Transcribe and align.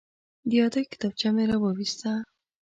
د 0.47 0.49
یادښت 0.59 0.87
کتابچه 0.91 1.29
مې 1.35 1.43
راوویسته. 1.51 2.11